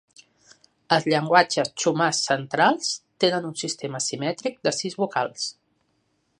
Els 0.95 1.03
llenguatges 1.13 1.69
Chumash 1.83 2.23
centrals 2.29 2.89
tenen 3.25 3.47
un 3.53 3.55
sistema 3.65 4.03
simètric 4.09 4.61
de 4.69 4.77
sis 4.81 5.01
vocals. 5.05 5.49